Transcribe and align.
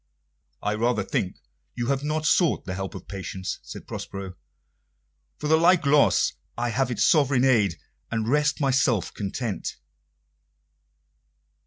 "I 0.63 0.73
rather 0.73 1.03
think 1.03 1.35
you 1.75 1.85
have 1.89 2.03
not 2.03 2.25
sought 2.25 2.65
the 2.65 2.73
help 2.73 2.95
of 2.95 3.07
patience," 3.07 3.59
said 3.61 3.85
Prospero. 3.85 4.33
"For 5.37 5.47
the 5.47 5.57
like 5.57 5.85
loss 5.85 6.33
I 6.57 6.69
have 6.69 6.89
its 6.89 7.05
sovereign 7.05 7.43
aid, 7.45 7.77
and 8.09 8.27
rest 8.27 8.59
myself 8.59 9.13
content." 9.13 9.75